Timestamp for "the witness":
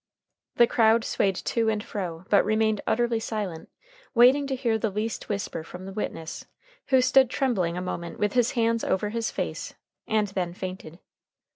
5.85-6.47